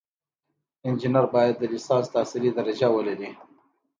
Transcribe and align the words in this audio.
انجینر 0.87 1.25
باید 1.33 1.55
د 1.57 1.63
لیسانس 1.73 2.07
تحصیلي 2.15 2.51
درجه 2.57 2.87
ولري. 2.91 3.29